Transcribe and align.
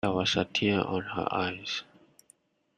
There 0.03 0.13
was 0.13 0.35
a 0.35 0.45
tear 0.45 0.81
on 0.83 1.01
her 1.03 1.27
eyes. 1.31 1.83